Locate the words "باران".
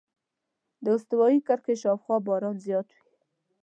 2.27-2.55